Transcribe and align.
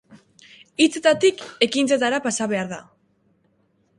Hitzetatik 0.85 1.43
ekintzetara 1.67 2.21
pasa 2.25 2.47
behar 2.55 2.71
da. 2.75 2.79